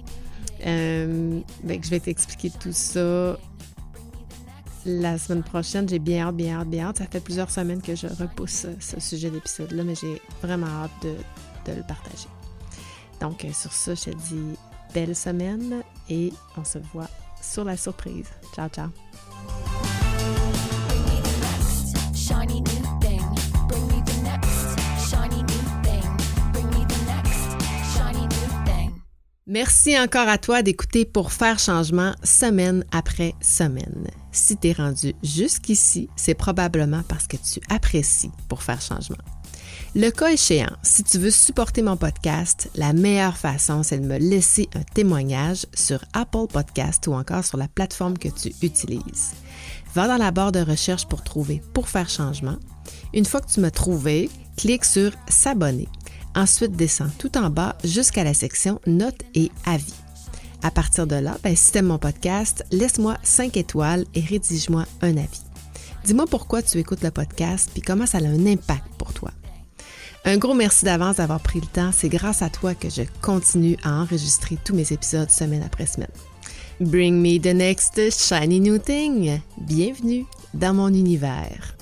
[0.65, 3.39] Euh, je vais t'expliquer tout ça
[4.85, 5.89] la semaine prochaine.
[5.89, 6.99] J'ai bien hâte, bien hâte, bien hâte.
[6.99, 11.15] Ça fait plusieurs semaines que je repousse ce sujet d'épisode-là, mais j'ai vraiment hâte de,
[11.71, 12.29] de, le partager.
[13.21, 14.57] Donc, euh, sur ça, je te dis
[14.95, 17.09] belle semaine et on se voit
[17.41, 18.29] sur la surprise.
[18.55, 18.89] Ciao, ciao.
[29.53, 34.07] Merci encore à toi d'écouter pour faire changement semaine après semaine.
[34.31, 39.23] Si tu es rendu jusqu'ici, c'est probablement parce que tu apprécies pour faire changement.
[39.95, 44.17] Le cas échéant, si tu veux supporter mon podcast, la meilleure façon, c'est de me
[44.17, 49.33] laisser un témoignage sur Apple Podcast ou encore sur la plateforme que tu utilises.
[49.95, 52.57] Va dans la barre de recherche pour trouver Pour faire changement.
[53.13, 55.89] Une fois que tu m'as trouvé, clique sur S'abonner
[56.35, 59.95] Ensuite, descends tout en bas jusqu'à la section Notes et avis.
[60.63, 65.17] À partir de là, ben, si tu mon podcast, laisse-moi 5 étoiles et rédige-moi un
[65.17, 65.43] avis.
[66.05, 69.31] Dis-moi pourquoi tu écoutes le podcast puis comment ça a un impact pour toi.
[70.25, 71.91] Un gros merci d'avance d'avoir pris le temps.
[71.93, 76.09] C'est grâce à toi que je continue à enregistrer tous mes épisodes semaine après semaine.
[76.81, 79.41] Bring me the next shiny new thing.
[79.59, 80.25] Bienvenue
[80.55, 81.77] dans mon univers.